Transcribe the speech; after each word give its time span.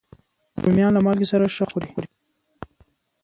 رومیان 0.63 0.91
له 0.93 1.01
مالګې 1.05 1.27
سره 1.31 1.45
ښه 1.55 1.65
خوري 1.71 2.07